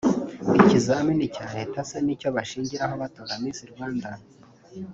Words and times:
Ikizamini 0.59 1.25
cya 1.35 1.45
Leta 1.55 1.79
se 1.89 1.97
nicyo 2.05 2.27
bashingiraho 2.35 2.93
batora 3.03 3.33
Miss 3.43 3.59
Rwanda 3.71 4.09